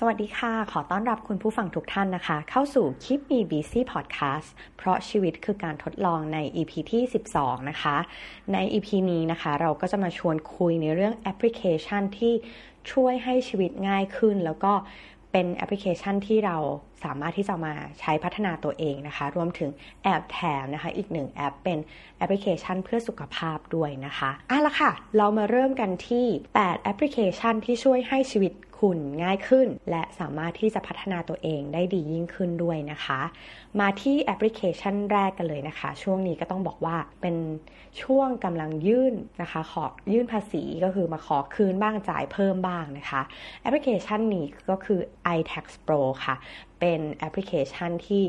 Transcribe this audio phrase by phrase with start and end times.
[0.00, 7.02] สวัสดีค่ะ ขอต้อนรับคุณผู้ฟังทุกท่านนะคะ เข้าสู่ Keep Me Busy Podcast เพราะชีวิตคือการทดลองใน EP ที่
[7.36, 7.96] 12 นะคะ
[8.52, 12.34] ใน EP นี้นะคะ เราก็จะมาชวนคุยในเรื่องแอปพลิเคชันที่
[12.92, 14.72] ช่วยให้ชีวิตง่ายขึ้น แล้วก็
[15.32, 16.56] เป็นแอปพลิเคชันที่เรา
[17.04, 19.70] สามารถที่จะมาใช้พัฒนาตัวเองนะคะ รวมถึง
[20.02, 21.78] แอบแถมนะคะ อีกหนึ่งแอปเป็น
[22.16, 26.26] แอปพลิเคชันเพื่อสุขภาพด้วยนะคะอะละค่ะ เรามาเริ่มกันที่
[26.56, 33.20] 8 แอปพลิเคชันที่ช่วยให้ชีวิต คุณง่ายขึ้น และสามารถที่จะพัฒนาตัวเองได้ดียิ่งขึ้นด้วยนะคะ
[33.80, 37.36] มาที่แอปพลิเคชันแรกกันเลยนะคะ ช่วงนี้ก็ต้องบอกว่าเป็น
[38.02, 43.22] ช่วงกำลังยื่นนะคะ ขอยื่นภาษีก็คือมาขอคืนบ้างจ่ายเพิ่มบ้างนะคะ
[43.60, 45.00] แอปพลิเคชันนี้ก็คือ
[45.36, 46.36] iTax Pro ค่ะ
[46.80, 48.22] เป็นแอปพลิเคชันที่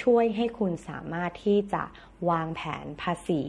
[0.00, 1.82] ช่วยให้คุณสามารถที่จะ
[2.30, 3.42] วางแผนภาษี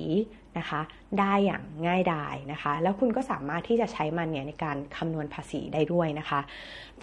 [0.57, 0.81] นะคะ
[1.19, 6.39] ได้อย่างง่ายดายนะคะ แล้วคุณก็สามารถที่จะใช้มันเนี่ยในการคำนวณภาษีได้ด้วยนะคะ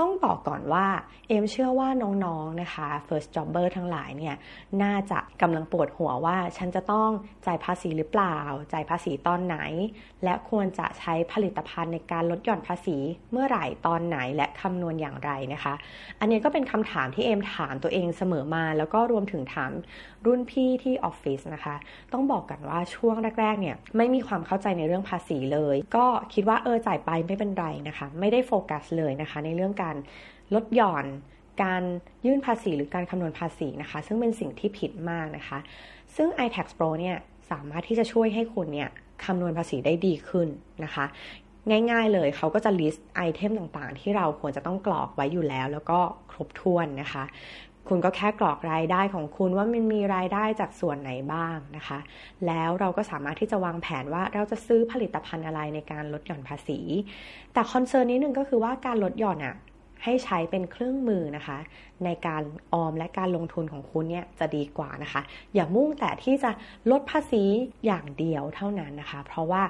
[0.00, 0.86] ต้องบอกก่อนว่า
[1.28, 2.10] เอมเชื่อว่าน้อ
[2.44, 4.34] งๆนนะคะ first jobber ทั้งหลายเนี่ย
[4.82, 7.10] น่าจะกำลังปวดหัวว่า ฉันจะต้อง
[7.46, 8.38] จ่ายภาษีหรือเปล่า
[8.72, 9.58] จ่ายภาษีตอนไหน
[10.24, 12.96] และควรจะใช้ผลิตภัณฑ์ในการลดหย่อนภาษี
[13.32, 15.74] เมื่อไหร่ตอนไหนและคำนวณอย่างไรนะคะ
[16.20, 19.72] อันนี้ก็เป็นคำถามที่เอมถามตัวเองเสมอมา แล้วก็รวมถึงถาม
[20.26, 21.76] รุ่นพี่ที่ออฟฟิศนะคะ
[22.12, 29.96] ต้องบอกกันว่าช่วงแรกๆเนี่ยไม่มีความเข้าใจในเรื่องภาษีเลย ก็คิดว่าเออจ่ายไปไม่เป็นไรนะคะ ไม่ได้โฟกัสเลยนะคะ ในเรื่องการ
[30.54, 31.06] ลดหย่อน
[31.62, 31.82] การ
[32.26, 35.58] ยื่นภาษีหรือการคำนวณภาษีนะคะ ซึ่งเป็นสิ่งที่ผิดมากนะคะ
[36.16, 37.16] ซึ่ง iTax Pro เนี่ย
[37.50, 38.88] สามารถที่จะช่วยให้คุณเนี่ย
[39.24, 40.48] คำนวณภาษีได้ดีขึ้น
[40.84, 41.04] นะคะ
[41.90, 45.98] ง่ายๆเลยเขาก็จะ list ไอเทมต่างๆ ที่เราควรจะต้องกรอกไว้อยู่แล้ว แล้วก็
[46.30, 47.24] ครบถ้วนนะคะ
[47.88, 51.98] คุณก็แค่กรอกรายได้ของคุณว่ามันมีรายได้จากส่วนไหนบ้างนะคะ
[52.46, 56.80] แล้วเราก็สามารถที่จะวางแผนว่าเราจะซื้อผลิตภัณฑ์อะไรในการลดหย่อนภาษี
[57.52, 59.56] แต่คอนเซิร์นนี้หนึ่งก็คือว่าการลดหย่อนอะ
[60.04, 61.58] ให้ใช้เป็นเครื่องมือนะคะ
[62.04, 62.42] ในการ
[62.72, 65.20] ออมและการลงทุนของคุณเนี่ยจะดีกว่านะคะ
[65.54, 66.50] อย่ามุ่งแต่ที่จะ
[66.90, 67.44] ลดภาษี
[67.86, 69.62] อย่างเดียวเท่านั้นนะคะ เพราะว่า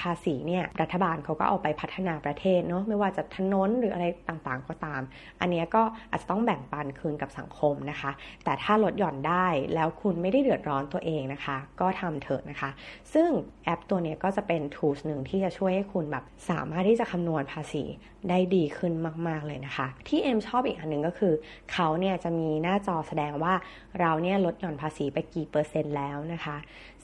[0.00, 5.02] ภาษีเนี่ยรัฐบาลเขาก็เอาไปพัฒนาประเทศเนาะไม่ว่าจะถนนหรืออะไรต่างๆก็ตาม
[5.40, 8.10] อันนี้ก็อาจจะต้องแบ่งปันคืนกับสังคมนะคะ
[8.44, 12.70] แต่ถ้าลดหย่อนได้แล้วคุณไม่ได้เดือดร้อนตัวเองนะคะ ก็ทำเถอะนะคะ
[13.14, 13.28] ซึ่ง
[13.64, 17.84] แอปตัวนี้ก็จะเป็น tools หนึ่งที่จะช่วยให้คุณแบบสามารถที่จะคำนวณภาษี
[18.30, 18.92] ได้ดีขึ้น
[19.28, 21.34] มาก ๆ เลยนะคะ ที่เอ็มชอบอีกอันหนึ่งก็คือ
[21.72, 23.54] เขาเนี่ยจะมีหน้าจอแสดงว่า
[24.00, 26.56] เราเนี่ยลดหย่อนภาษีไปกี่เปอร์เซ็นต์แล้วนะคะ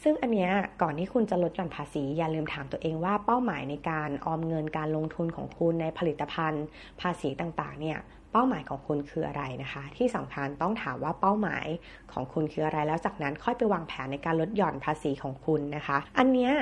[0.03, 0.53] ซึ่งอันเนี้ย
[0.83, 6.65] ก่อนที่คุณจะลดหย่อนภาษี อย่าลืมถามตัวเองว่าเป้าหมายในการออมเงินการลงทุนของคุณในผลิตภัณฑ์
[7.01, 7.99] ภาษีต่างๆ เนี่ย
[8.33, 11.67] เป้าหมายของคุณคืออะไรนะคะ ที่สำคัญต้องถามว่าเป้าหมาย
[12.13, 16.53] ของคุณคืออะไร แล้วจากนั้นค่อยไปวางแผนในการลดหย่อนภาษีของคุณนะคะ อันเนี้ย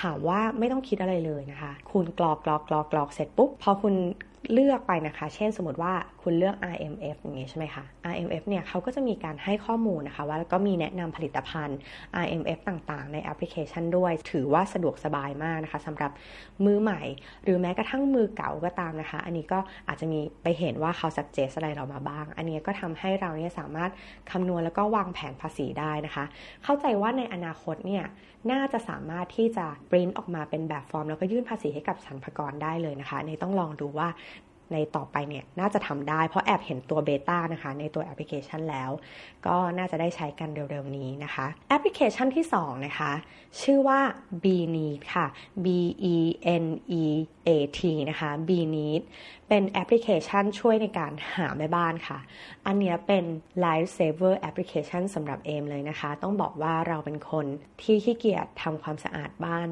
[0.00, 3.94] ถามว่าไม่ต้องคิดอะไรเลยนะคะ คุณกรอกกรอกกรอกกรอกเสร็จปุ๊บพอคุณ
[4.52, 5.92] เลือกไปนะคะ เช่นสมมติว่า
[6.22, 11.78] คุณเลือก RMF อย่างนี้ใช่ไหมคะ RMF เนี่ยเขาก็จะมีการให้ข้อมูลนะคะ ว่าแล้วก็มีแนะนำผลิตภัณฑ์
[12.24, 16.10] RMF ต่างๆ ในแอปพลิเคชันด้วย ถือว่าสะดวกสบายมากนะคะสำหรับ
[16.64, 17.02] มือใหม่
[17.44, 19.58] หรือแม้กระทั่งมือเก่าก็ตามนะคะ อันนี้ก็
[19.88, 23.90] อาจจะมีไปเห็นว่าเขา suggest อะไรเรามาบ้าง อันนี้ก็ทำให้เราเนี่ยสามารถ
[24.30, 26.24] คำนวณแล้วก็วางแผนภาษีได้นะคะ
[26.64, 28.04] เข้าใจว่าในอนาคตเนี่ย
[28.52, 34.08] น่าจะสามารถที่จะปริ้นออกมาเป็นแบบฟอร์ม แล้วก็ยื่นภาษีให้กับสรรพากรได้เลยนะคะในต้องลองดูว่า
[34.72, 38.90] ในต่อไปเนี่ยน่าจะทำได้ เพราะแอบเห็นตัว beta นะคะในตัวแอปพลิเคชันแล้ว
[39.46, 43.12] ก็น่าจะได้ใช้กันเร็วๆนี้นะคะแอปพลิเคชันที่ 2 นะคะ
[43.60, 44.00] ชื่อว่า
[44.44, 45.26] b n e e d ค่ะ
[45.64, 45.66] B
[46.14, 46.16] E
[46.62, 46.66] N
[47.02, 47.04] E
[47.48, 49.02] A T นะคะ b n e e d
[49.48, 52.18] เป็นแอปพลิเคชันช่วยในการหาแม่บ้านค่ะ
[52.66, 53.24] อันนี้เป็น
[53.64, 57.46] Life Saver Application สำหรับเอมเลยนะคะ ต้องบอกว่าเราเป็นคน
[57.82, 59.68] ที่ขี้เกียจทำความสะอาดบ้าน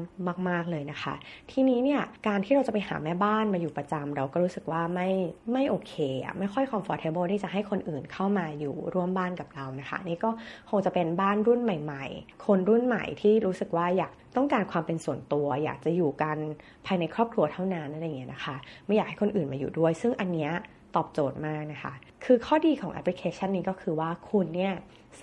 [0.49, 1.13] มาก ๆเลยนะคะ
[1.51, 5.09] ทีนี้เนี่ยการที่เราจะไปหาแม่บ้านมาอยู่ประจำเราก็รู้สึกว่าไม่
[5.53, 10.29] ไม่โอเคอะไม่ค่อย comfortable ที่จะให้คนอื่นเข้ามาอยู่ร่วมบ้านกับเรานะคะ นี่ก็
[10.69, 16.37] คงจะเป็นบ้านรุ่นใหม่ ๆ คนรุ่นใหม่ที่รู้สึกว่าอยากต้องการความเป็นส่วนตัว อยากจะอยู่กัน
[16.85, 18.55] ภายในครอบครัวเท่านั้นอะไรอย่างเงี้ยนะคะ
[18.85, 20.51] ไม่อยากให้คนอื่นมาอยู่ด้วย ซึ่งอันเนี้ย
[20.95, 21.93] ตอบโจทย์มากนะคะ
[22.25, 24.73] คือข้อดีของแอปพลิเคชันนี้ก็คือว่าคุณเนี่ย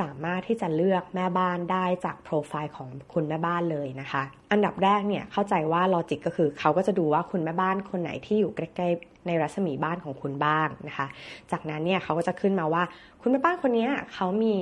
[0.01, 4.23] สามารถที่จะเลือกแม่บ้านได้จากโปรไฟล์ของคุณแม่บ้านเลยนะคะ
[4.53, 11.07] อันดับแรกเนี่ยเข้าใจว่าลอจิกก็คือเขาก็จะดูว่าคุณแม่บ้านคนไหนที่อยู่ใกล้ๆในรัศมีบ้านของคุณบ้างนะคะ
[11.53, 12.83] จากนั้นเนี่ยเขาก็จะขึ้นมาว่า
[13.21, 14.57] คุณแม่บ้านคนนี้เขามี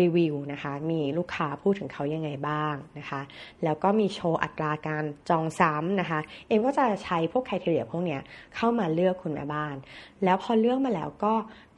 [0.00, 3.20] รีวิวนะคะ มีลูกค้าพูดถึงเขายังไงบ้างนะคะ
[3.64, 8.20] แล้วก็มีโชว์อัตราการจองซ้ำนะคะ เองก็จะใช้พวกคุณทีเรียพวกเนี้ย
[8.56, 9.76] เข้ามาเลือกคุณแม่บ้าน
[10.24, 11.34] แล้วพอเลือกมาแล้วก็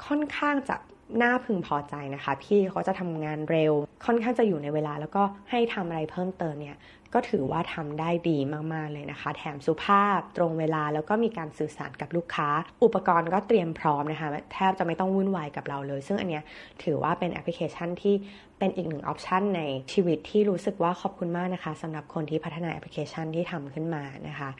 [0.06, 0.76] ค่อนข้างจะ
[1.22, 3.72] น่าพึงพอใจนะคะ พี่เขาจะทำงานเร็ว
[4.06, 6.76] ค่อนข้างจะอยู่ในเวลาแล้วก็ให้ทำอะไรเพิ่มเติมเนี่ย
[7.14, 8.38] ก็ถือว่าทำได้ดี
[8.72, 12.48] มาก ๆ เลยนะคะ แถมสุภาพตรงเวลาแล้วก็มีการสื่อสารกับลูกค้า
[12.84, 16.42] อุปกรณ์ก็เตรียมพร้อมนะคะ แทบจะไม่ต้องวุ่นวายกับเราเลย ซึ่งอันเนี้ย
[16.84, 18.14] ถือว่าเป็นแอปพลิเคชันที่
[18.58, 19.62] เป็นอีกหนึ่ง option ใน
[19.92, 24.50] ชีวิตที่รู้สึกว่าขอบคุณมากนะคะสำหรับคนที่พัฒนาแอปพลิเคชันที่ทำขึ้นมานะคะ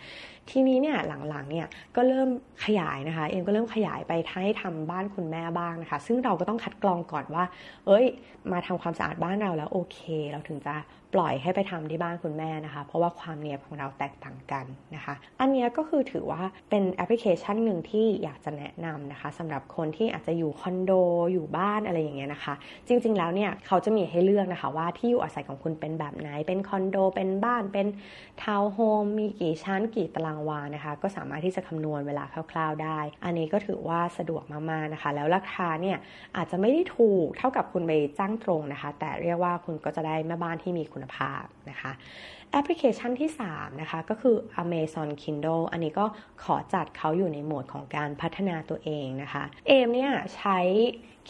[0.50, 0.96] ทีนี้เนี่ย
[1.28, 2.28] หลังๆเนี่ยก็เริ่ม
[2.64, 4.12] ขยายนะคะ เอ็มก็เริ่มขยายไป
[4.42, 7.44] ให้ทำบ้านคุณแม่บ้างนะคะ ซึ่งเราก็ต้องคัดกรองก่อนว่า
[7.86, 8.06] เอ้ย
[8.52, 9.98] มาทำความสะอาดบ้านเราแล้วโอเค
[10.30, 10.74] เราถึงจะ
[11.14, 14.64] ปล่อยให้ไปทำที่บ้านคุณแม่นะคะ เพราะว่าความเนียบของเราแตกต่างกัน
[14.94, 20.92] นะคะ อันนี้ก็คือถือว่าเป็นแอปพลิเคชันหนึ่งที่อยากจะแนะนำนะคะสำหรับคนที่อาจจะอยู่คอนโด
[21.32, 22.54] อยู่บ้านอะไรอย่างเงี้ยนะคะ
[22.88, 27.86] จริง ๆ แล้วเนี่ยเขาจะมีให้เลือกนะคะว่าที่อยู่อาศัยของคุณเป็นแบบไหน เป็นคอนโด เป็นบ้านเป็น
[28.42, 35.98] ทาวน์โฮมมีกี่ชั้นกี่ตารางวานะคะ ก็สามารถที่จะคำนวณเวลาคร่าว ๆ ได้ อันนี้ก็ถือว่าสะดวกมากๆนะคะ แล้วราคาเนี่ย
[36.36, 41.92] อาจจะไม่ได้ถูกเท่ากับคุณไปจ้างตรงนะคะ แต่เรียกว่าคุณก็จะได้แม่บ้านที่มีคุณภาพนะคะ
[42.52, 46.06] แอปพลิเคชันที่ 3 นะคะ ก็คือ Amazon Kindle อันนี้ก็
[46.44, 50.58] ขอจัดเขาอยู่ในโหมดของการพัฒนาตัวเองนะคะ เอมเนี่ยใช้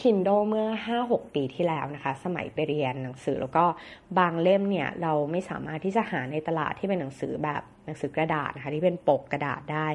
[0.00, 0.66] Kindle เมื่อ
[1.00, 3.64] 5-6 ปีที่แล้วนะคะ สมัยไปเรียนหนังสือแล้วก็
[4.18, 9.86] บางเล่มเนี่ย เราไม่สามารถที่จะหาในตลาดที่เป็นหนังสือแบบหนังสือกระดาษนะคะที่เป็นปกกระดาษได้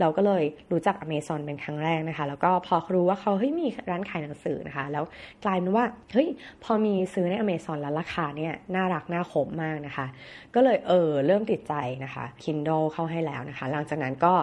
[0.00, 5.04] เราก็เลยรู้จัก Amazon เป็นครั้งแรกนะคะ แล้วก็พอรู้ว่าเขาเฮ้ยมีร้านขายหนังสือนะคะ แล้ว
[5.44, 6.28] กลายเป็นว่าเฮ้ย
[6.64, 10.06] พอมีซื้อใน Amazon แล้วราคาเนี่ยน่ารักน่าขมมากนะคะ
[10.54, 11.74] ก็เลยเออเริ่มติดใจ
[12.04, 14.34] นะคะ Kindle เข้าให้แล้วนะคะ หลังจากนั้นก็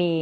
[0.00, 0.14] มี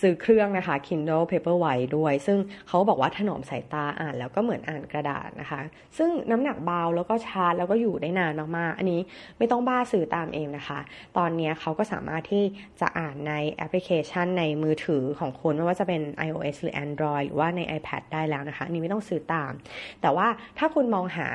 [0.00, 2.38] ซื้อเครื่องนะคะ Kindle Paperwhite ด้วย ซึ่ง
[2.68, 5.60] เขาบอกว่าถนอมสายตาอ่านแล้วก็เหมือนอ่านกระดาษนะคะ
[5.98, 9.00] ซึ่งน้ำหนักเบาแล้วก็ชาร์จแล้วก็อยู่ได้นานมากๆ อันนี้
[9.38, 10.78] ไม่ต้องบ้าซื้อตามเองนะคะ
[11.16, 12.44] ตอนนี้เขาก็สามารถที่
[12.80, 19.52] จะอ่านในแอปพลิเคชันในมือถือของคุณไม่ว่าจะเป็น iOS หรือ Android หรือว่าใน iPad ได้แล้วนะคะนนี้ไม่ต้องซื้อตาม
[20.02, 20.26] แต่ว่า
[20.58, 21.28] ถ้าคุณมองหา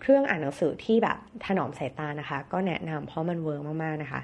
[0.00, 4.20] เครื่องอ่านหนังสือที่แบบถนอมสายตานะคะ ก็แนะนำเพราะมัน work มากๆนะคะ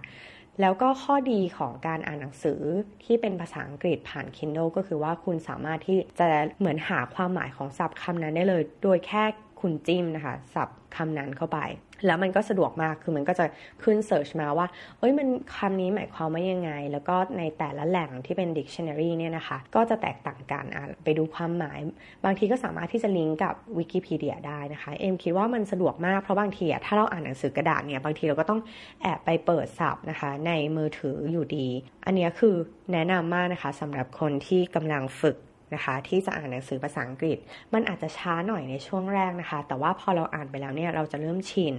[0.60, 2.60] แล้วก็ข้อดีของการอ่านหนังสือ
[3.04, 9.24] ที่เป็นภาษาอังกฤษผ่าน Kindle ก็คือว่าคุณสามารถที่จะเหมือนหาความหมายของศัพท์คำนั้นได้เลย โดยแค่
[9.60, 11.58] คุณจิ้มนะคะศัพท์ คำนั้นเข้าไป
[12.06, 13.46] แล้วมันก็สะดวกมากคือมันก็จะ
[13.82, 14.66] ขึ้น search มาว่า
[14.98, 21.78] เอ้ยมันคำนี้หมายความว่ายังไง แล้วก็ในแต่ละแหล่งที่เป็น dictionary เนี่ยนะคะ ก็จะแตกต่างกันอะไปดูความหมาย
[22.24, 28.60] บางทีก็สามารถที่จะลิงก์กับวิกิพีเดียได้นะคะ เอ็มคิดว่ามันสะดวกมากเพราะบางทีอะถ้าเราอ่านหนังสือกระดาษเนี่ยบางทีเราก็ต้อง
[29.02, 31.66] แอบไปเปิดศัพท์นะคะ ในมือถืออยู่ดี
[32.04, 32.54] อันนี้คือ
[32.92, 35.36] แนะนำมากนะคะสำหรับคนที่กำลังฝึก
[35.74, 37.38] นะคะ ที่จะอ่านหนังสือภาษาอังกฤษ
[37.74, 41.74] มันอาจจะช้าหน่อยในช่วงแรกนะคะ แต่ว่าพอเราอ่านไปแล้วเนี่ยเราจะเริ่มชิน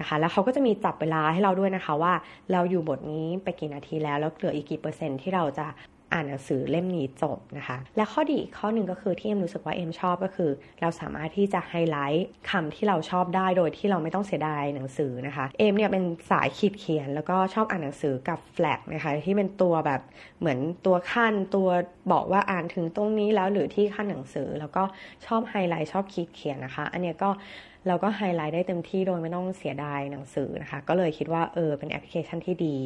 [0.00, 2.12] นะคะ แล้วเขาก็จะมีจับเวลาให้เราด้วยนะคะว่า
[2.52, 5.66] เราอยู่บทนี้ไปกี่นาทีแล้วแล้วเหลืออีกกี่เปอร์เซ็นต์ที่เราจะ
[6.12, 10.50] อ่านหนังสือเล่มนี้จบนะคะ และข้อดีข้อหนึ่งก็คือที่เอ็มรู้สึกว่าเอ็มชอบก็คือ
[10.80, 20.00] เราสามารถที่จะไฮไลท์คำที่เราชอบได้โดยที่เราไม่ต้องเสียดายหนังสือนะคะ เอ็มเนี่ยเป็นสายขีดเขียน แล้วก็ชอบอ่านหนังสือกับ flag นะคะที่เป็นตัวแบบ
[20.40, 21.68] เหมือนตัวคั่นตัว
[22.12, 24.82] บอกว่าอ่านถึงตรงนี้แล้วหรือที่คั่นหนังสือ แล้วก็
[25.26, 27.30] ชอบไฮไลท์ชอบขีดเขียนนะคะ อันนี้ก็
[27.88, 32.76] เราก็ไฮไลท์ได้เต็มที่โดยไม่ต้องเสียดายหนังสือนะคะ ก็เลยคิดว่าเออเป็นแอปพลิเคชันที่ดี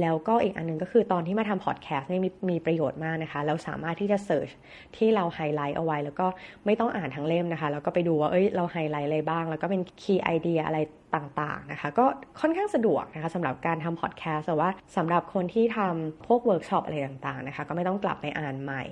[0.00, 4.50] แล้วก็อีกอันนึงก็คือตอนที่มาทำพอดแคสต์นี่มีมีประโยชน์มากนะคะ เราสามารถที่จะ search
[4.96, 6.26] ที่เราไฮไลท์เอาไว้ แล้วก็
[6.66, 10.78] ไม่ต้องอ่านทั้งเล่มนะคะ แล้วก็ไปดูว่าเอ้ยเราไฮไลท์อะไรบ้าง แล้วก็เป็น key idea อะไร
[11.16, 12.06] ต่างๆนะคะก็
[12.40, 18.84] ค่อนข้างสะดวกนะคะสำหรับการทำพอดแคสต์แต่ว่าสำหรับคนที่ทำพวกเวิร์กช็อปอะไรต่างๆนะคะก็ไม่ต้องกลับไปอ่านใหม่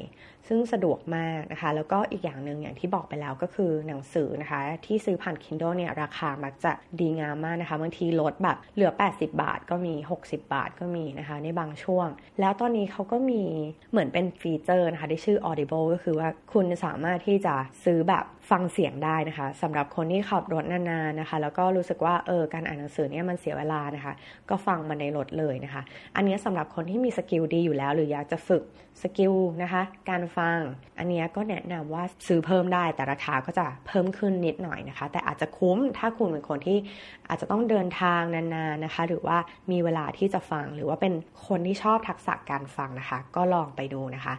[0.49, 12.09] ซึ่งสะดวกมากนะคะแล้วก็อีกอย่างหนึ่งอย่างที่บอกไปแล้วก็คือหนังสือนะคะที่ซื้อผ่าน Kindle เนี่ยราคามักจะดีงามมากนะคะบางทีลดแบบเหลือ 80 บาทก็มี 60 บาทก็มีนะคะในบางช่วง
[12.41, 13.43] แล้วตอนนี้เขาก็มี
[13.91, 17.55] เหมือนเป็นฟีเจอร์นะคะที่ชื่อ Audible ก็คือว่าคุณสามารถที่จะ
[17.85, 24.15] ซื้อแบบฟังเสียงได้นะคะสำหรับคนที่ขับรถนานๆนะคะ แล้วก็รู้สึกว่าเออการอ่านหนังสือเนี่ยมันเสียเวลานะคะ
[24.51, 25.83] ก็ฟังมันในรถเลยนะคะ
[26.17, 28.63] อันนี้สำหรับคนที่มี skill ดีอยู่แล้ว หรืออยากจะฝึก
[29.03, 29.33] skill
[29.63, 30.59] นะคะ การฟัง
[30.99, 36.79] อันนี้ก็แนะนำว่าซื้อเพิ่มได้แต่ราคาก็จะเพิ่มขึ้นนิดหน่อยนะคะ แต่อาจจะคุ้มถ้าคุณเป็นคนที่
[37.29, 39.39] อาจจะต้องเดินทางนานๆนะคะ หรือว่า
[39.71, 41.13] มีเวลาที่จะฟังหรือว่าเป็น
[41.47, 44.35] คนที่ชอบทักษะการฟังนะคะ ก็ลองไปดูนะคะ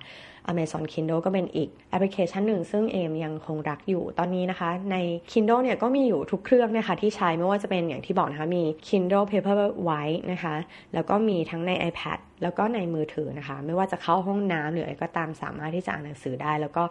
[0.52, 4.96] Amazon Kindle ก็เป็นอีกแอปพลิเคชันหนึ่งซึ่งเอมยังคงรักอยู่ตอนนี้นะคะใน
[5.32, 10.56] Kindle เนี่ยก็มีอยู่ทุกเครื่องนะคะที่ใช้ไม่ว่าจะเป็นอย่างที่บอกนะคะมี Kindle Paperwhite นะคะ
[10.94, 16.84] แล้วก็มีทั้งใน iPad แล้วก็ในมือถือนะคะ ไม่ว่าจะเข้าห้องน้ำหรืออะไรก็ตามสามารถที่จะอ่านหนังสือได้ แล้วก็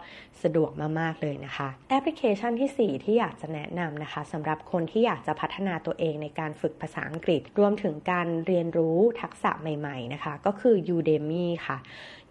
[0.43, 0.71] สะดวก
[1.01, 11.79] มากๆเลยนะคะ แอปพลิเคชันที่ 4 ที่อยากจะแนะนำนะคะสำหรับคนที่อยากจะพัฒนาตัวเองในการฝึกภาษาอังกฤษ รวมถึงการเรียนรู้ทักษะใหม่ๆนะคะ ก็คือ Udemy ค่ะ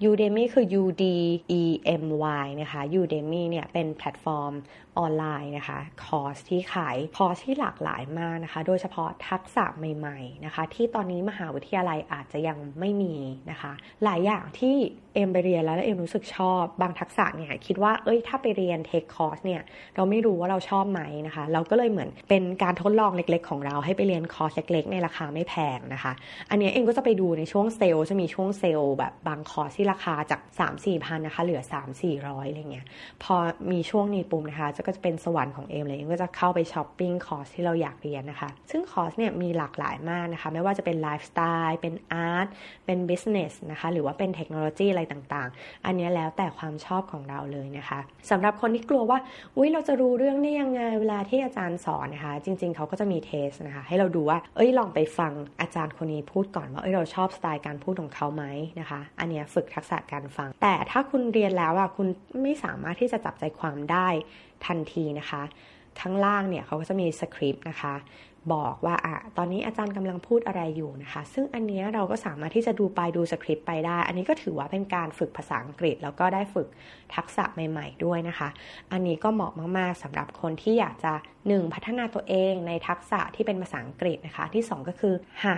[0.10, 1.05] Udemy คือ U D
[1.62, 1.63] E
[2.03, 2.05] M
[2.43, 4.53] Y นะคะ Udemy เนี่ยเป็นแพลตฟอร์ม
[5.00, 13.02] ออนไลน์นะคะ คอร์สที่ขายคอร์สที่หลากหลายมากนะคะ โดยเฉพาะทักษะใหม่ ๆนะคะ ที่ตอนนี้มหาวิทยาลัยอาจจะยังไม่มี
[13.51, 14.75] นะคะ หลายอย่างที่
[15.13, 19.62] เอ็มไปเรียนแล้วแล้วเอ็มรู้สึกชอบบางทักษะเนี่ยคิดว่าเอ้ยถ้าไปเรียน take course เนี่ย
[19.96, 26.13] เราไม่รู้ว่าเราชอบไหมนะคะ เราก็เลยเหมือนเป็นการทดลองเล็กๆ ของเราให้ไปเรียนคอร์สเล็กๆ ในราคาไม่แพงนะคะ
[26.50, 32.86] อันนี้เอ็มก็จะไปดูในช่วงเซลล์จะมีช่วงเซลล์แบบบางคอร์สที่ราคาจาก 3 4พันนะคะ เหลือ 3 4 0 0อะไรเงี้ย
[33.24, 33.36] พอ
[33.72, 42.48] มีช่วงนี้ปุ๊บนะคะก็จะเป็นสวรรค์ของเอ็มเลยเอ็มก็จะเข้าไปช้อปปิ้งคอร์สที่เราอยากเรียนนะคะ ซึ่งคอร์สเนี่ยมีหลากหลายมากนะคะ ไม่ว่าจะเป็นไลฟ์สไตล์เป็นอาร์ต
[42.86, 49.19] เป็นบิสเนสนะคะหรือว่าเป็นเทคโนโลยีอะไรต่างๆ อันนี้แล้วแต่ความชอบของเราเลยนะคะสำหรับคนที่กลัวว่า
[49.57, 58.43] อุ้ยเราจะรู้เรื่องได้ยังไงเวลาที่อาจารย์สอนนะคะ จริง ๆเขาก็จะมีเทสนะคะ ให้เราดูว่า เอ้ยลองไปฟังอาจารย์คนนี้พูดก่อนว่าเอ้ยเราชอบสไตล์การพูดของเขาไหม
[58.79, 62.07] นะคะ อันนี้ฝึกทักษะการฟัง แต่ถ้าคุณเรียนแล้วอะคุณ
[62.43, 64.07] ไม่สามารถที่จะจับใจความได้
[64.65, 65.43] ทันทีนะคะ
[66.01, 67.93] ข้างล่างเนี่ยเขาก็จะมีสคริปต์นะคะ
[68.53, 76.67] บอกว่าอะตอนนี้อาจารย์กำลังพูดอะไรอยู่นะคะ ซึ่งอันนี้เราก็สามารถที่จะดูไปดูสคริปต์ไปได้ อันนี้ก็ถือว่าเป็นการฝึกภาษาอังกฤษ แล้วก็ได้ฝึก
[77.15, 78.50] ทักษะใหม่ ๆ ด้วยนะคะ
[78.91, 81.73] อันนี้ก็เหมาะมากๆสำหรับคนที่อยากจะ 1.
[81.73, 85.57] พัฒนาตัวเองในทักษะที่เป็นภาษาอังกฤษนะคะ ที่ 2 ก็คือหา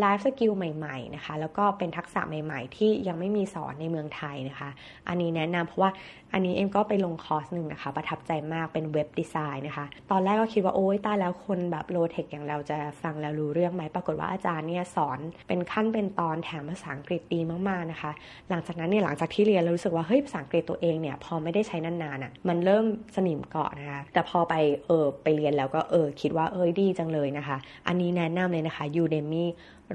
[0.00, 4.70] life skill ใหม่ๆนะคะแล้วก็เป็นทักษะใหม่ๆ ที่ยังไม่มีสอนในเมืองไทยนะคะ
[5.08, 5.90] อันนี้แนะนำเพราะว่า
[6.32, 18.10] อันนี้เอ็มก็ไปลงคอร์สหนึ่งนะคะ ประทับใจมากเป็น web design นะคะ ตอนแรกก็คิดว่าโอ๊ยตายแล้วคนแบบ low tech อย่างเราจะฟังแล้วรู้เรื่องไหมปรากฏว่าอาจารย์เนี่ยสอนเป็นขั้นเป็นตอนแถมภาษาอังกฤษดีมากๆนะคะ
[18.50, 22.84] หลังจากนั้นเนี่ยหลังจากที่เรียนรู้สึกว่าเฮ้ยภาษาอังกฤษตัวเองเนี่ยพอไม่ได้ใช้นานๆอะมันเริ่ม
[23.16, 24.54] สนิมเกาะนะคะแต่พอไป
[24.86, 29.44] เออไปเรียนแล้วก็เออคิดว่าเอ้ยดีจังเลยนะคะ อันนี้แนะนำเลยนะคะ Udemy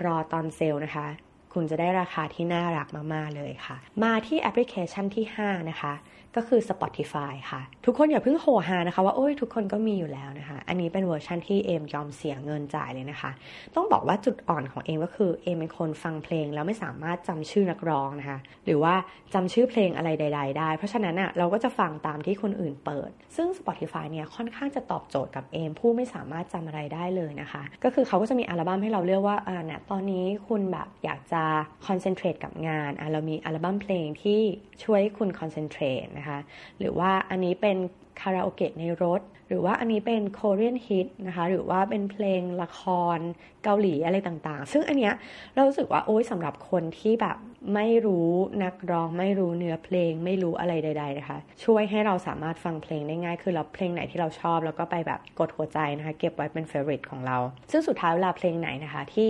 [0.03, 1.07] รอตอนเซลล์นะคะ
[1.53, 5.95] คุณจะได้ราคาที่น่ารักมาก ๆ เลยค่ะ มาที่แอปพลิเคชันที่ 5 นะคะ
[6.37, 13.31] ก็คือ Spotify ค่ะ ทุกคนอย่าเพิ่งโหหานะคะ ว่าโอ้ยทุกคนก็มีอยู่แล้วนะคะ อันนี้เป็นเวอร์ชันที่เอมยอมเสียเงินจ่ายเลยนะคะ
[13.75, 18.93] ต้องบอกว่าจุดอ่อนของเอมก็คือเอมเป็นคนฟังเพลง แล้วไม่สามารถจำชื่อนักร้องนะคะ หรือว่า
[19.33, 31.38] จำชื่อเพลงอะไรใด ๆ ได้ เพราะฉะนั้นอะเราก็จะฟังตามที่คนอื่นเปิด ซึ่ง Spotify เนี่ยค่อนข้างจะตอบโจทย์กับเอมผู้ไม่สามารถจำอะไรได้เลยนะคะ ก็คือเขาก็จะมีอัลบั้มให้เราเลือกว่าอ่าเนี่ยตอนนี้คุณแบบอยากจะ
[31.87, 34.41] concentrate กับงานอะเรามีอัลบั้มเพลงที่
[34.83, 36.39] ช่วยคุณ concentrate นะคะ
[36.79, 37.77] หรือว่าอันนี้เป็น
[38.21, 42.81] คาราโอเกะในรถ หรือว่าอันนี้เป็นโคเรียนฮิตนะคะ หรือว่าเป็นเพลงละค
[43.17, 43.19] ร
[43.63, 45.13] เกาหลีอะไรต่างๆ ซึ่งอันเนี้ย
[45.53, 47.37] เรารู้สึกว่าโอ้ยสำหรับคนที่แบบ
[47.75, 48.29] ไม่รู้
[48.63, 57.37] นักร้องไม่รู้เนื้อเพลงไม่รู้อะไรใด ๆ นะคะ ช่วยให้เราสามารถฟังเพลงได้ง่าย คือเราเพลงไหนที่เราชอบ แล้วก็ไปแบบกดหัวใจนะคะ เก็บไว้เป็นเฟ v o r i t e ของเรา
[57.71, 59.29] ซึ่งสุดท้ายเวลาเพลงไหนนะคะที่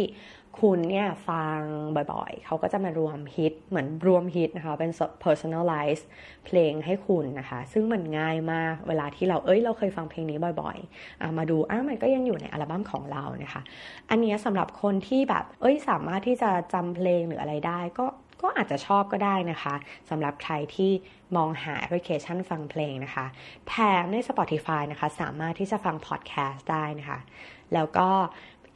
[0.60, 1.62] คุณเนี่ยฟัง
[1.96, 4.92] บ่อยๆ เขาก็จะมารวมฮิตเหมือนรวมฮิตนะคะ เป็น
[5.24, 6.02] personalize
[6.46, 13.62] เพลงให้คุณนะคะ ซึ่งมันง่ายมากเวลาที่เราเอ้ยเราเคยฟังเพลงนี้บ่อยๆอามาดูอ้ามันก็ยังอยู่ในอัลบั้มของเรานะคะ
[14.10, 18.06] อันนี้สำหรับคนที่แบบเอ้ยสามารถที่จะจำเพลงหรืออะไรได้ก็
[18.42, 19.76] ก็อาจจะชอบก็ได้นะคะ
[20.10, 20.92] สำหรับใครที่
[21.36, 23.26] มองหาแอปพลิเคชันฟังเพลงนะคะ
[23.68, 27.20] แถมใน Spotify นะคะ สามารถที่จะฟังพอดแคสต์ได้นะคะ
[27.74, 28.10] แล้วก็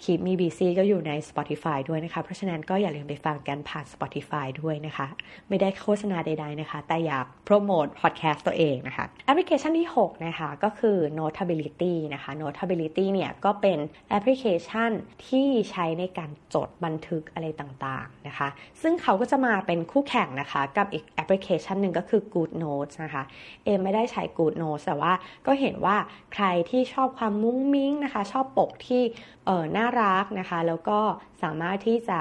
[0.03, 5.07] คลิปมี BC ก็อยู่ใน Spotify ด้วยนะคะ เพราะฉะนั้นก็อย่าลืมไปฟังกันผ่าน Spotify ด้วยนะคะ
[5.49, 13.79] ไม่ได้โฆษณาใดๆนะคะ แต่อยากโปรโมทพอดแคสต์ตัวเองนะคะแอปพลิเคชันที่ 6 นะคะ ก็คือ Notability นะคะ Notability เนี่ยก็เป็น
[14.09, 14.91] แอปพลิเคชัน
[15.27, 18.47] ที่ใช้ในการจดบันทึกอะไรต่างๆนะคะ
[18.81, 23.23] ซึ่งเขาก็จะมาเป็นคู่แข่งนะคะ กับอีกแอปพลิเคชันหนึ่งก็คือ Good Notes นะคะ
[23.63, 25.13] เอมไม่ได้ใช้ Good Notes แต่ว่า
[25.47, 25.97] ก็เห็นว่า
[26.33, 29.03] ใครที่ชอบความมุ้งมิ้งนะคะ ชอบปกที่
[29.45, 30.99] เออน่ารักนะคะ แล้วก็
[31.43, 32.19] สามารถที่จะ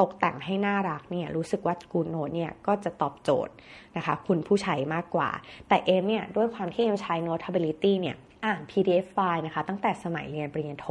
[0.00, 3.54] ตกแต่งให้น่ารักเนี่ยรู้สึกว่ากูโนดเนี่ยก็จะตอบโจทย์
[3.96, 5.30] นะคะ คุณผู้ใช้มากกว่า
[5.68, 10.86] แต่เอมเนี่ยด้วยความที่เอมใช้ Notability เนี่ยอ่าน PDF ไฟล์นะคะ ตั้งแต่สมัยเรียนปริญญาโท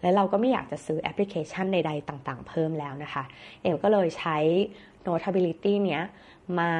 [0.00, 3.24] และเราก็ไม่อยากจะซื้อแอปพลิเคชันใด ๆ ต่างๆ เพิ่มแล้วนะคะ
[3.62, 4.36] เอมก็เลยใช้
[5.06, 6.02] Notability เนี้ย
[6.58, 6.72] มา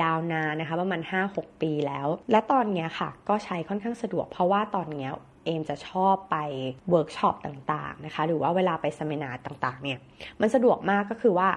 [0.00, 1.00] ยาวนานนะคะประมาณ
[1.32, 5.08] 5-6 ปีแล้ว และตอนนี้ค่ะก็ใช้ค่อนข้างสะดวกเพราะว่าตอนนี้
[5.44, 6.36] เอมจะชอบไป
[6.90, 9.98] เวิร์กช็อปต่างๆนะคะ หรือว่าเวลาไปสัมมนาต่างๆ เนี่ย
[10.40, 11.48] มันสะดวกมากก็คือว่า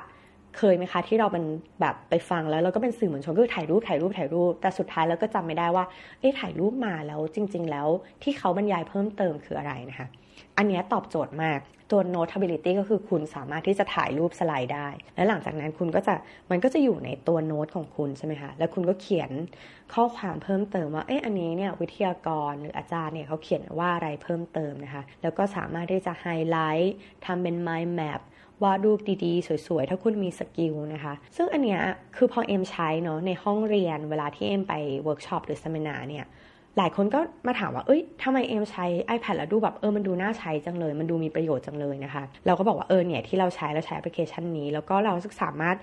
[0.57, 1.45] เคยไหมคะที่เราเป็น
[1.81, 5.85] แบบไปฟังแล้วเราก็เป็นสื่อมวลชนก็ถ่ายรูปถ่ายรูปถ่ายรูป แต่สุดท้ายแล้วก็จำไม่ได้ว่า
[6.19, 7.87] เอ๊ะถ่ายรูปมาแล้วจริง ๆ แล้ว
[8.23, 10.07] ที่เขาบรรยายเพิ่มเติมคืออะไรนะคะ
[10.57, 16.13] อันนี้ตอบโจทย์มากตัว Notability ก็คือคุณสามารถที่จะถ่ายรูปสไลด์ได้ และหลังจากนั้นคุณก็จะ
[16.51, 19.31] มันก็จะอยู่ในตัวโน้ตของคุณใช่ไหมคะ แล้วคุณก็เขียน
[19.93, 26.93] ข้อความเพิ่มเติมว่า เอ๊ะ อันนี้เนี่ยวิทยากรหรืออาจารย์เนี่ยเขาเขียนว่าอะไรเพิ่มเติมนะคะ แล้วก็สามารถที่จะไฮไลท์
[27.25, 28.19] ทำเป็น mind map
[28.63, 31.81] วาดรูปดีๆ สวยๆ ถ้าคุณมี skill นะคะ ซึ่งอันเนี้ย
[32.15, 36.25] คือพอเอ็มใช้เนาะในห้องเรียนเวลาที่เอ็มไปเวิร์กช็อปหรือ seminar เนี่ย
[36.77, 38.85] หลายคนก็มาถามว่า เอ้ยทำไมเอ็มใช้
[39.15, 45.77] iPad แล้วดูแบบเออ มันดูน่าใช้จังเลย มันดูมีประโยชน์จังเลยนะคะ เราก็บอกว่าเออเนี่ยที่เราใช้เราใช้แอปพลิเคชันนี้ แล้วก็เราสามารถ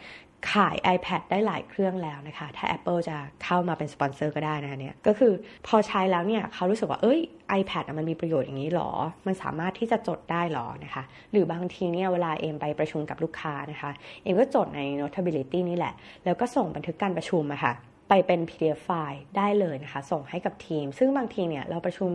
[0.52, 5.32] ขาย iPad ได้หลายเครื่องแล้วนะคะ ถ้า Apple จะเข้ามาเป็นสปอนเซอร์ก็ได้นะเนี่ย ก็คือ
[5.66, 7.20] พอใช้แล้วเนี่ยเขารู้สึกว่า เอ้ย
[7.60, 8.90] iPad มันมีประโยชน์อย่างนี้หรอ
[9.26, 11.02] มันสามารถที่จะจดได้หรอนะคะ
[11.32, 13.90] หรือบางทีเนี่ยเวลาเอ็มไปประชุมกับลูกค้านะคะ
[14.22, 17.72] เอ็มก็จดใน Notability นี่แหละ แล้วก็ส่งบันทึกการประชุมอะค่ะ
[18.08, 22.10] ไปเป็น PDF ไฟล์ได้เลยนะคะ ส่งให้กับทีม ซึ่งบางทีเนี่ยเราประชุม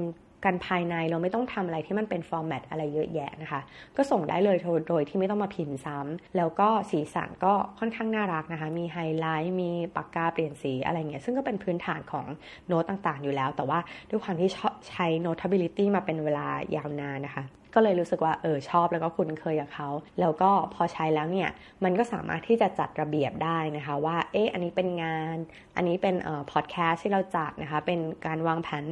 [0.48, 3.62] กันภายในเราไม่ต้องทำอะไรที่มันเป็นฟอร์แมตอะไรเยอะแยะนะคะ
[3.98, 4.58] ก็ส่งได้เลย
[4.90, 12.26] โดยที่ไม่ต้องมาพิมพ์ซ้ำแล้วก็สีสันก็ค่อนข้างน่ารักนะคะ มีไฮไลท์มีปากกาเปลี่ยนสีอะไรเงี้ยซึ่งก็เป็นพื้นฐานของ
[12.68, 14.50] โน้ตต่างๆ อยู่แล้ว แต่ว่าด้วยความที่
[14.90, 17.44] ใช้ Notability มาเป็นเวลายาวนานนะคะ
[17.74, 19.90] ก็เลยรู้สึกว่าเออชอบแล้วก็คุ้นเคยกับเขา
[20.20, 21.50] แล้วก็พอใช้แล้วเนี่ย
[21.84, 25.38] มันก็สามารถที่จะจัดระเบียบได้นะคะว่าเอ๊ะอันนี้เป็นงาน
[25.76, 28.86] อันนี้เป็นเอ่อพอดแคสต์ที่เราจัดนะคะเป็นการวางแผน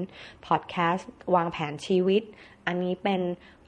[0.47, 2.23] พอดแคสต์วางแผนชีวิต
[2.67, 3.21] อันนี้เป็น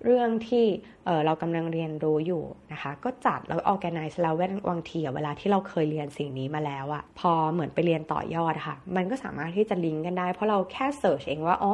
[0.05, 0.65] เรื่องที่
[1.05, 4.35] เรากำลังเรียนรู้อยู่นะคะ ก็จัดแล้ว organize แล้ว
[4.69, 11.73] บางทีเวลาที่เราเคยเรียนสิ่งนี้มาแล้วอะพอเหมือนไปเรียนต่อยอดค่ะ มันก็สามารถที่จะลิงก์กันได้ เพราะเราแค่ search เองว่าอ๋อ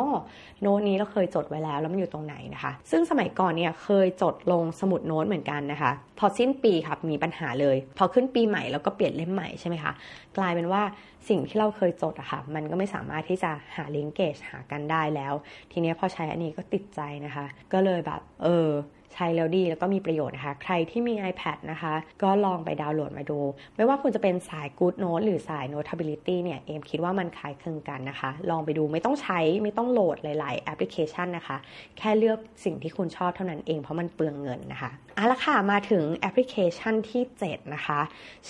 [0.61, 9.91] โน้ตนี้เราเคยจดไว้แล้ว แล้วมันอยู่ตรงไหนนะคะ ซึ่งสมัยก่อนเนี่ยเคยจดลงสมุดโน้ตเหมือนกันนะคะ พอสิ้นปีปั๊บมีปัญหาเลย พอขึ้นปีใหม่แล้วก็เปลี่ยนเล่มใหม่ใช่ไหมคะ
[10.37, 10.81] กลายเป็นว่า
[11.27, 15.33] สิ่งที่เราเคยจดอะค่ะมันก็ไม่สามารถที่จะหา linkage หากันได้แล้ว
[15.71, 18.67] ทีนี้พอใช้อันนี้ก็ติดใจนะคะ ก็เลยแบบ เออ
[19.13, 23.39] ใช้แล้วดีแล้วก็มีประโยชน์นะคะ ใครที่มี iPad นะคะ ก็ลองไปดาวน์โหลดมาดู
[23.75, 31.57] ไม่ว่าคุณจะเป็นสาย Good Note หรือสาย Notability เนี่ยเอมคิดว่ามันคล้ายคลึงกันนะคะ ลองไปดูไม่ต้องใช้ไม่ต้องโหลดหลาย ๆ แอปพลิเคชันนะคะ
[31.97, 37.99] แค่เลือกสิ่งที่คุณชอบเท่านั้นเองเพราะมันเปลืองเงินนะคะเอาละค่ะมาถึงแอปพลิเคชันที่ 7 นะคะ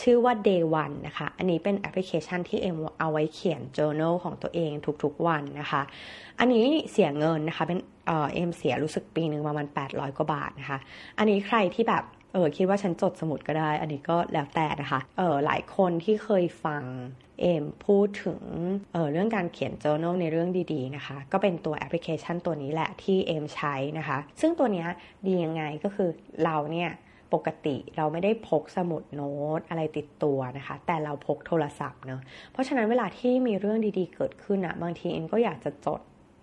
[0.01, 4.71] ชื่อว่า Day One นะคะ อันนี้เป็นแอปพลิเคชันที่เอ็มเอาไว้เขียน journal ของตัวเอง
[5.03, 5.81] ทุกๆวันนะคะ
[6.39, 7.79] อันนี้เสียเงินนะคะเป็น
[8.33, 10.79] เอ็มเสียรู้สึกปีหนึ่งประมาณ 800 กว่าบาทนะคะ
[11.17, 16.83] อันนี้ใครที่แบบเออคิดว่าฉันจดสมุดก็ได้ อันนี้ก็แล้วแต่นะคะเออหลายคนที่เคยฟัง
[17.41, 18.39] เอมพูดถึง
[18.93, 24.85] เออเรื่องการเขียน journal ในเรื่องดีๆนะคะ ก็เป็นตัวแอปพลิเคชันตัวนี้แหละที่เอมใช้นะคะ ซึ่งตัวนี้
[25.27, 26.09] ดียังไงก็คือ
[26.43, 26.89] เราเนี่ย
[27.33, 36.01] ปกติเราไม่ได้พกสมุดโน้ตอะไรติดตัวนะคะ แต่เราพกโทรศัพท์เนาะเพราะฉะนั้นเวลาที่มีเรื่องดีๆเกิดขึ้นอะบางทีเองก็อยากจะจด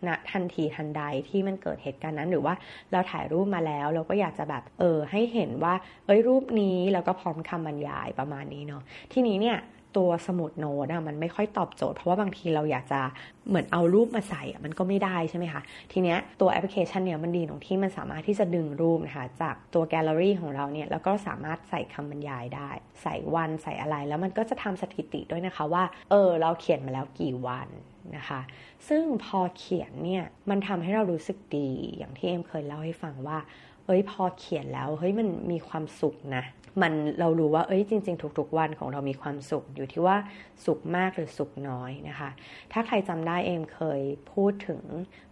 [0.09, 2.55] ณทันทีทันใดที่มันเกิดเหตุการณ์นั้น หรือว่า
[2.93, 5.75] เราถ่ายรูปมาแล้ว เราก็อยากจะแบบเออให้เห็นว่า
[6.07, 9.59] เอ้ยรูปนี้แล้วก็พร้อมคำบรรยายประมาณนี้เนาะทีนี้เนี่ย
[9.97, 13.01] ตัวสมุดโน้ตอะมันไม่ค่อยตอบโจทย์เพราะว่าบางทีเราอยากจะ
[13.49, 22.71] เหมือนเอารูปมาใส่มันก็ไม่ได้ใช่ไหมคะทีเนี้ยตัวแอปพลิเคชันเนี่ยมันดีตรงที่มันสามารถที่จะดึงรูปนะคะจากตัวแกลเลอรี่ของเราเนี่ยแล้วก็สามารถใส่คำบรรยายได้
[23.03, 27.69] ใส่วันใส่อะไรแล้วมันก็จะทำสถิติด้วยนะคะว่าเออเราเขียนมาแล้วกี่วัน
[28.17, 28.41] นะคะ
[28.89, 33.39] ซึ่งพอเขียนเนี่ยมันทำให้เรารู้สึกดีอย่างที่เอ็มเคยเล่าให้ฟังว่า
[33.87, 36.45] เอ้ยพอเขียนแล้วเฮ้ยมันมีความสุขนะ
[36.83, 40.17] มันเรารู้ว่าเอ้ยจริง ๆ ทุกๆวันของเรามีความสุขอยู่ที่ว่า
[40.65, 42.31] สุขมากหรือสุขน้อยนะคะ
[42.73, 44.01] ถ้าใครจำได้เอมเคย
[44.33, 44.81] พูดถึง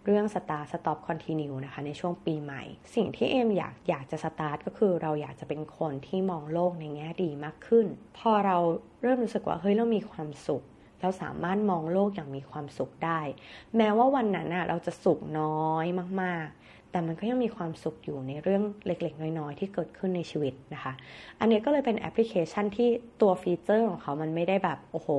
[0.05, 2.63] เรื่อง start stop continue นะคะในช่วงปีใหม่
[2.95, 7.85] สิ่งที่เอมอยากอยากจะสตาร์ทก็คือเราอยากจะเป็นคนที่มองโลกในแง่ดีมากขึ้น
[8.17, 8.57] พอเรา
[9.01, 10.63] เริ่มรู้สึกว่าเฮ้ยเรามีความสุข
[11.01, 13.19] เราสามารถมองโลกอย่างมีความสุขได้
[13.77, 15.85] แม้ว่าวันนั้นเราจะสุขน้อย
[16.21, 16.55] มากๆ
[16.95, 20.93] แต่มันก็ยังมีความสุขอยู่ในเรื่องเล็กๆ น้อยๆ ที่เกิดขึ้นในชีวิตนะคะ
[21.39, 22.89] อันนี้ก็เลยเป็นแอปพลิเคชันที่
[23.21, 25.09] ตัว feature ของเขามันไม่ได้แบบโอ้โห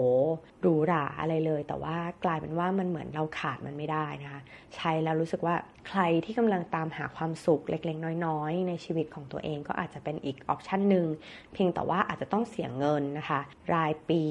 [0.61, 4.41] หรูหราอะไรเลย แต่ว่ากลายเป็นว่ามันเหมือนเราขาดมันไม่ได้นะคะ
[4.77, 5.55] ใช้แล้วรู้สึกว่า
[5.89, 11.07] ใครที่กำลังตามหาความสุขเล็กๆ น้อยๆ ในชีวิตของตัวเองก็อาจจะเป็นอีก option หนึ่ง
[11.53, 13.41] เพียงแต่ว่าอาจจะต้องเสียเงินนะคะ
[13.75, 14.23] รายปี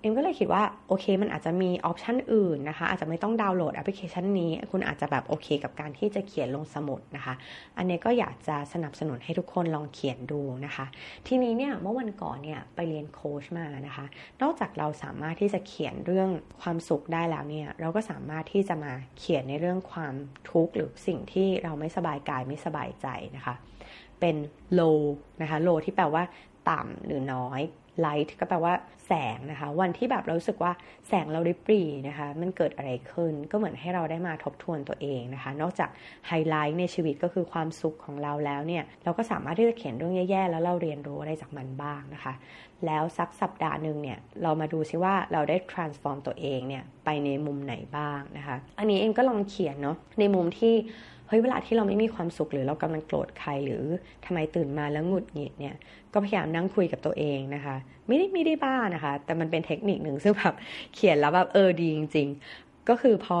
[0.00, 7.34] เอ็มก็เลยคิดว่าโอเคมันอาจจะมี option อื่นนะคะอาจจะไม่ต้องดาวน์โหลดแอปพลิเคชันนี้ คุณอาจจะแบบโอเคกับการที่จะเขียนลงสมุดนะคะ
[7.78, 10.86] อันนี้ก็อยากจะสนับสนุนให้ทุกคนลองเขียนดูนะคะ
[11.26, 14.04] ทีนี้เนี่ยเมื่อวันก่อนเนี่ยไปเรียนโค้ชมานะคะ
[14.42, 16.28] นอกจากเราสามารถที่จะเขียนเรื่อง
[16.62, 20.14] ความสุขได้แล้วเนี่ยเราก็สามารถที่จะมาเขียนในเรื่องความ
[20.50, 23.54] ทุกข์หรือสิ่งที่เราไม่สบายกายไม่สบายใจนะคะ
[24.20, 24.36] เป็น
[24.78, 25.00] low
[25.42, 26.24] นะคะ low ที่แปลว่า
[26.70, 27.60] ต่ำหรือน้อย
[28.04, 28.74] light ก็แปลว่า
[29.06, 30.72] แสงนะคะ วันที่แบบเรารู้สึกว่า
[31.08, 35.90] แสงเราริบรีนะคะ มันเกิดอะไรขึ้นก็เหมือนให้เราได้มาทบทวนตัวเองนะคะ นอกจาก
[36.26, 42.32] ไฮไลท์ในชีวิตก็คือความสุขของเราแล้วเนี่ยเราก็สามารถที่จะเขียนเรื่องแย่ๆ แล้วเราเรียนรู้อะไรจากมันบ้างนะคะ
[42.86, 50.74] แล้วสักสัปดาห์หนึ่งเนี่ยเรามาดูซิว่าเราได้ transform ตัวเองเนี่ยไปในมุมไหนบ้างนะคะ อันนี้เองก็ลองเขียนเนาะในมุมที่
[51.34, 53.84] ฮ้ยเวลาที่เราไม่มีความสุขหรือเรากำลังโกรธใครหรือ
[54.24, 55.74] ทำไมตื่นมาแล้วหงุดหงิดเนี่ย
[56.12, 57.76] ก็พยายามนั่งคุยกับตัวเองนะคะ
[58.08, 60.54] ไม่ได้ไม่ได้บ้านะคะ แต่มันเป็นเทคนิคหนึ่งซึ่งแบบ
[60.94, 62.28] เขียนแล้วแบบเออดีจริง
[62.88, 63.38] ก็คือพอ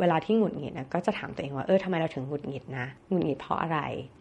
[0.00, 3.78] เวลาที่หงุดหงิดนะก็จะถามตัวเองว่าเออทำไมเราถึงหงุดหงิดนะหงุดหงิดเพราะอะไร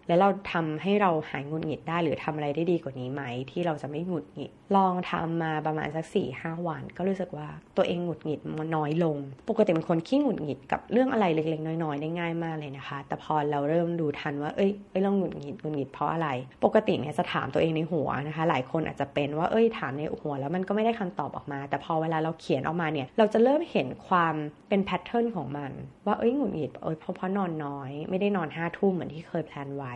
[0.07, 9.17] แล้วเราทำให้เราหายหงุดหงิดได้หรือทำอะไรได้ดีกว่านี้ไหมที่เราจะไม่หงุดหงิด ลองทำมาประมาณสักสี่ห้าวัน ก็รู้สึกว่าตัวเองหงุดหงิดมันน้อยลง
[9.49, 16.27] ปกติเป็นคนขี้หงุดหงิดกับเรื่องอะไรเล็กๆน้อยๆได้ง่ายมากเลยนะคะ แต่พอเราเริ่มดูทันว่าเอ้ยเอ้ยเราหงุดหงิดหงุดหงิดเพราะอะไร
[16.65, 24.35] ปกติเนี่ยจะถามตัวเองในหัวนะคะ หลายคนอาจจะเป็นว่าเอ้ยถามในหัวแล้วมันก็ไม่ได้คำตอบออกมา แต่พอเวลาเราเขียนออกมาเนี่ยเราจะเริ่มเห็นความ
[24.69, 25.71] เป็น pattern ของมัน
[26.05, 29.93] ว่าเอ้ยหงุดหงิดเอ้ยเพราะเพราะนอนน้อย ไม่ได้นอนห้าทุ่มเหมือนที่เคย plan ไว้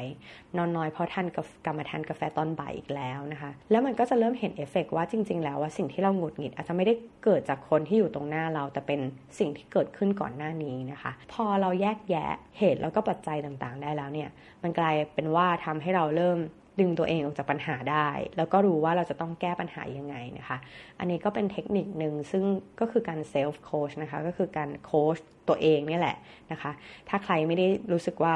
[0.58, 1.28] นอนน้อยเพราะทาน
[1.66, 9.00] กรรมทานกาแฟตอนบ่ายอีกแล้วนะคะ แล้วมันก็จะเริ่มเห็นเอฟเฟกว่าจริง ๆ แล้วว่าสิ่งที่เราหงุดหงิดอาจจะไม่ได้เกิดจากคนที่อยู่ตรงหน้าเรา แต่เป็น
[9.40, 14.30] สิ่งที่เกิดขึ้นก่อนหน้านี้นะคะ พอเราแยกแยะเหตุแล้วก็ปัจจัยต่างๆ ได้แล้วเนี่ย
[14.64, 16.40] มันกลายเป็นว่าทำให้เราเริ่ม
[16.82, 20.58] ดึงตัวเองออกจากปัญหาได้ แล้วก็รู้ว่าเราจะต้องแก้ปัญหายังไงนะคะ
[21.00, 22.44] อันนี้ก็เป็นเทคนิคหนึ่งซึ่ง
[22.80, 26.18] ก็คือการ self coach นะคะ ก็คือการโค้ชตัวเองนี่แหละ
[26.52, 26.72] นะคะ
[27.10, 28.34] ถ้าใครไม่ได้รู้สึกว่า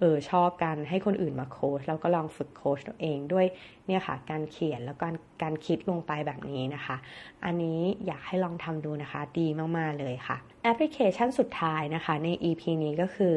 [0.00, 3.46] เออชอบการให้คนอื่นมาโค้ชเราก็ลองฝึกโค้ชตัวเองด้วย
[3.86, 6.96] เนี่ยค่ะ การเขียนแล้วการการคิดลงไปแบบนี้นะคะ
[7.44, 9.46] อันนี้อยากให้ลองทำดูนะคะ ดี
[9.78, 13.36] มาก ๆ เลยค่ะ แอปพลิเคชันสุดท้ายนะคะ ใน EP นี้ก็คือ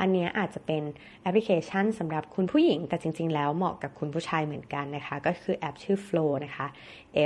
[0.00, 0.82] อันนี้อาจจะเป็น
[1.22, 6.66] แอปพลิเคชันสำหรับคุณผู้หญิง แต่จริง ๆ แล้วเหมาะกับคุณผู้ชายเหมือนกันนะคะ ก็คือแอปชื่อ Flo นะคะ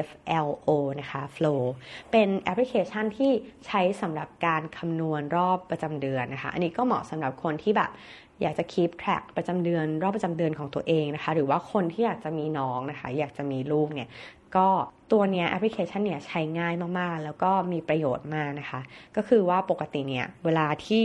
[0.07, 0.09] F
[0.47, 1.62] L O นะคะ Flo
[2.11, 3.31] เป็นแอปพลิเคชันที่
[3.67, 7.91] ใช้สำหรับการคำนวณรอบประจำเดือนนะคะ อันนี้ก็เหมาะสำหรับคนที่แบบ
[8.42, 14.09] อยากจะ keep track ประจำเดือนรอบประจำเดือนของตัวเองนะคะ หรือว่าคนที่อยากจะมีน้องนะคะ อยากจะมีลูกเนี่ย
[14.57, 14.68] ก็
[15.12, 18.81] ตัวเนี้ยแอปพลิเคชันเนี่ยใช้ง่ายมากๆ แล้วก็มีประโยชน์มากนะคะ
[19.16, 21.05] ก็คือว่าปกติเนี่ยเวลาที่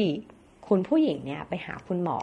[0.68, 2.20] คุณผู้หญิงเนี่ยไปหาคุณหมอ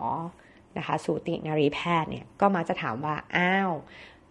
[0.78, 3.72] นะคะ สูตินรีแพทย์เนี่ยก็มาจะถามว่า อ้าว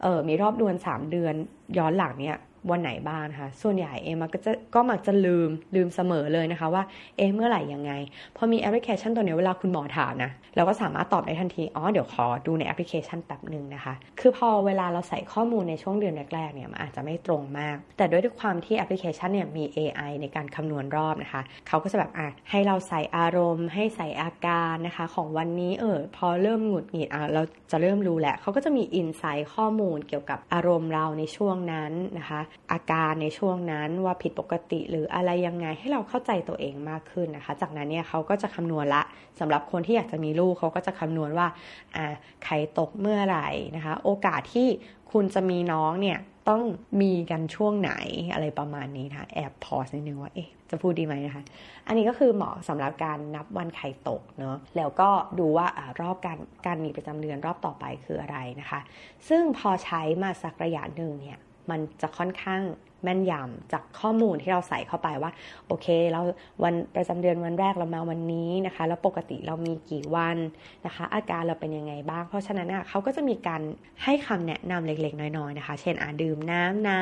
[0.01, 1.33] เออมีรอบเดือน3 เดือน
[1.77, 2.37] ย้อนหลังเนี่ย
[2.71, 6.83] วันไหนบ้างนะคะ ส่วนใหญ่เอมักจะก็มักจะลืมลืมเสมอเลยนะคะว่า
[7.17, 7.91] เอเมื่อไหร่ยังไง
[8.37, 32.41] พอมีแอปพลิเคชันตัวนี้เวลาคุณหมอถามนะเราก็สามารถตอบได้ทันที อ๋อ เดี๋ยวขอดูในแอปพลิเคชันแป๊บหนึ่งนะคะ คือพอเวลาเราใส่ข้อมูลในช่วงเดือนแรกๆเนี่ยมันอาจจะไม่ตรงมาก แต่ด้วยความที่แอปพลิเคชันเนี่ยมี AI ในการคำนวณรอบนะคะ เขาก็จะแบบอะให้เราใส่อารมณ์ ให้ใส่อาการนะคะ ของวันนี้เออพอเริ่มหงุดหงิดอะเราจะเริ่มรู้แหละเขาก็จะมีอินไซต์ข้อมูลเกี่ยวกับอารมณ์เราในช่วงนั้นนะคะ
[32.71, 39.01] อาการในช่วงนั้นว่าผิดปกติหรืออะไรยังไงให้เราเข้าใจตัวเองมากขึ้นนะคะ จากนั้นเนี่ยเขาก็จะคำนวณละ
[39.39, 41.47] สำหรับคนที่อยากจะมีลูกเขาก็จะคำนวณว่า
[41.95, 42.13] อ่า
[42.45, 44.67] ใครตกเมื่อไหร่นะคะ โอกาสที่
[45.11, 46.63] คุณจะมีน้องเนี่ยต้อง
[47.01, 47.93] มีกันช่วงไหน
[48.33, 51.43] อะไรประมาณนี้นะคะแอบพอสนิดนึงว่าเอ๊ะจะพูดดีไหมนะคะ
[51.87, 58.79] อันนี้ก็คือเหมาะสำหรับการนับวันไข่ตกเนาะแล้วก็ดูว่าอรอบการการมีประจำเดือนรอบต่อไปคืออะไรนะคะ
[59.29, 62.61] ซึ่งพอใช้มาสักระยะหนึ่งเนี่ย มันจะค่อนข้าง
[63.03, 65.31] แม่นยำจากข้อมูลที่เราใส่เข้าไปว่า
[65.67, 66.21] โอเคเรา
[66.63, 70.37] วันประจำเดือนวันแรกเรามาวันนี้นะคะ แล้วปกติเรามีกี่วัน
[70.85, 73.61] นะคะ อาการเราเป็นยังไงบ้าง เพราะฉะนั้นเขาก็จะมีการ
[74.03, 77.01] ให้คำแนะนำเล็กๆ น้อยๆนะคะ เช่นอ่าดื่มน้ำนะ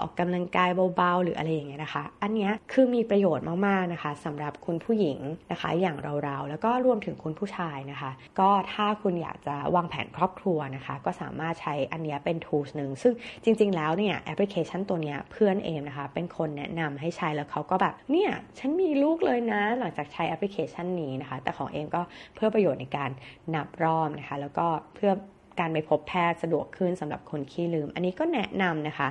[0.00, 5.18] ออกกำลังกายเบาๆ หรืออะไรอย่างเงี้ยนะคะ อันนี้คือมีประโยชน์มากๆนะคะสำหรับคุณผู้หญิง
[5.52, 13.12] นะคะ อย่างเราๆแล้วก็รวมถึงคุณผู้ชายนะคะ ก็ถ้าคุณอยากจะวางแผนครอบครัวนะคะ ก็สามารถใช้อันนี้เป็น tools หนึ่งซึ่ง
[13.44, 22.02] จริง ๆ แล้วเนี่ยแอปพลิเคชันตัวนี้เพื่อนเอมนะคะ เป็นคนแนะนำให้ใช้แล้วเขาก็แบบเนี่ยฉันมีลูกเลยนะ หลังจากใช้แอปพลิเคชันนี้นะคะ แต่ของเอมก็
[22.34, 23.10] เพื่อประโยชน์ในการ
[23.54, 25.12] นับรอบนะคะ แล้วก็เพื่อ
[25.60, 29.08] การไปพบแพทย์สะดวกขึ้นสำหรับคนขี้ลืม อันนี้ก็แนะนำนะคะ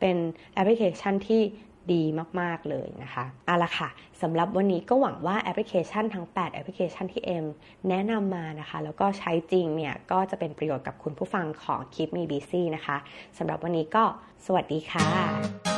[0.00, 0.16] เป็น
[0.54, 1.42] แอปพลิเคชันที่
[1.92, 2.02] ดี
[2.40, 3.88] มาก ๆ เลยนะคะเอาละค่ะ
[4.22, 7.46] สำหรับวันนี้ก็หวังว่าแอปพลิเคชันทั้ง 8 แอปพลิเคชันที่เอ็ม
[7.88, 12.96] แนะนำมานะคะ แล้วก็ใช้จริงเนี่ย ก็จะเป็นประโยชน์กับคุณผู้ฟังของ Keep Me Busy นะคะ
[13.38, 14.04] สำหรับวันนี้ก็
[14.46, 15.69] สวัสดีค่ะ